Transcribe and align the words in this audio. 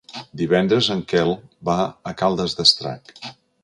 Divendres 0.39 0.87
en 0.95 1.03
Quel 1.13 1.35
va 1.71 1.79
a 2.13 2.17
Caldes 2.25 2.61
d'Estrac. 2.61 3.19